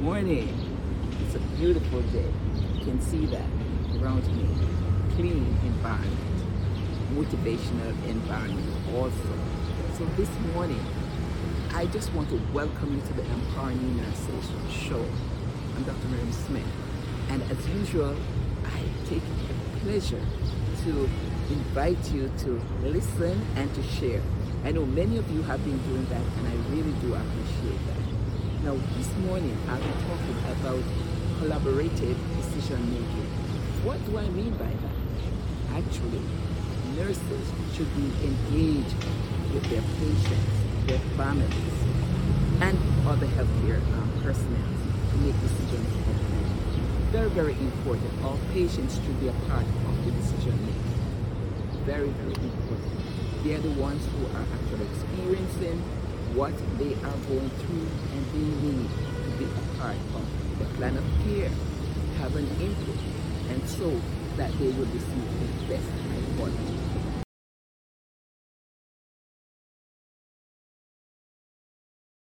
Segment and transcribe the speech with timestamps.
[0.00, 0.48] morning.
[1.26, 2.32] It's a beautiful day.
[2.74, 3.44] You can see that
[4.00, 4.48] around me.
[5.14, 6.38] Clean environment,
[7.12, 9.38] motivational environment also.
[9.98, 10.80] So this morning,
[11.74, 15.04] I just want to welcome you to the Empowering Nurses show.
[15.76, 16.08] I'm Dr.
[16.08, 16.64] Miriam Smith.
[17.28, 18.16] And as usual,
[18.64, 20.24] I take a pleasure
[20.84, 21.10] to
[21.50, 24.22] invite you to listen and to share.
[24.64, 28.29] I know many of you have been doing that, and I really do appreciate that.
[28.62, 30.84] Now, this morning I'll be talking about
[31.40, 33.28] collaborative decision making.
[33.88, 35.80] What do I mean by that?
[35.80, 36.20] Actually,
[36.92, 39.00] nurses should be engaged
[39.56, 41.76] with their patients, their families,
[42.60, 42.76] and
[43.08, 44.68] other healthcare um, personnel
[45.08, 45.88] to make decisions
[47.16, 48.12] Very, very important.
[48.22, 51.00] All patients should be a part of the decision making.
[51.88, 52.92] Very, very important.
[53.42, 55.80] They are the ones who are actually experiencing
[56.34, 60.96] what they are going through and they need to be a part of the plan
[60.96, 61.50] of care,
[62.18, 62.96] have an input,
[63.48, 63.90] and so
[64.36, 66.29] that they will receive the best